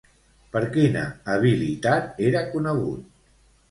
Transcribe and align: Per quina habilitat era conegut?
Per 0.55 0.61
quina 0.77 1.05
habilitat 1.35 2.21
era 2.33 2.47
conegut? 2.53 3.11